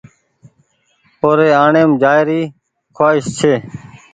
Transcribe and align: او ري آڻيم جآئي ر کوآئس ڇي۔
او 1.21 1.29
ري 1.37 1.49
آڻيم 1.63 1.89
جآئي 2.01 2.21
ر 2.27 2.29
کوآئس 2.95 3.25
ڇي۔ 3.39 3.53